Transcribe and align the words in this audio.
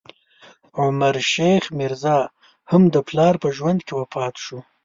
عمر 0.81 1.15
شیخ 1.31 1.63
میرزا، 1.77 2.19
هم 2.71 2.81
د 2.93 2.95
پلار 3.07 3.33
په 3.43 3.49
ژوند 3.57 3.79
کې 3.87 3.93
وفات 4.01 4.35
شو. 4.43 4.57